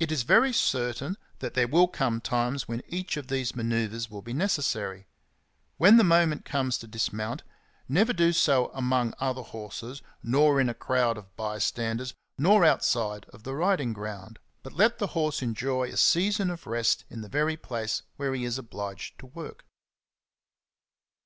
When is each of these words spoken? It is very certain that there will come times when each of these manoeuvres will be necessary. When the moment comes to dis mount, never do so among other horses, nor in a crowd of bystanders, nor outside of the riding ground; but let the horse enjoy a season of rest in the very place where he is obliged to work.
It 0.00 0.10
is 0.10 0.22
very 0.22 0.54
certain 0.54 1.18
that 1.40 1.52
there 1.52 1.68
will 1.68 1.86
come 1.86 2.18
times 2.22 2.66
when 2.66 2.82
each 2.88 3.18
of 3.18 3.26
these 3.26 3.54
manoeuvres 3.54 4.10
will 4.10 4.22
be 4.22 4.32
necessary. 4.32 5.06
When 5.76 5.98
the 5.98 6.02
moment 6.02 6.46
comes 6.46 6.78
to 6.78 6.86
dis 6.86 7.12
mount, 7.12 7.42
never 7.86 8.14
do 8.14 8.32
so 8.32 8.68
among 8.72 9.12
other 9.20 9.42
horses, 9.42 10.00
nor 10.22 10.62
in 10.62 10.70
a 10.70 10.72
crowd 10.74 11.18
of 11.18 11.36
bystanders, 11.36 12.14
nor 12.38 12.64
outside 12.64 13.26
of 13.34 13.42
the 13.42 13.54
riding 13.54 13.92
ground; 13.92 14.38
but 14.62 14.72
let 14.72 14.96
the 14.96 15.08
horse 15.08 15.42
enjoy 15.42 15.88
a 15.90 15.98
season 15.98 16.48
of 16.50 16.66
rest 16.66 17.04
in 17.10 17.20
the 17.20 17.28
very 17.28 17.58
place 17.58 18.00
where 18.16 18.32
he 18.32 18.44
is 18.46 18.56
obliged 18.56 19.18
to 19.18 19.26
work. 19.26 19.66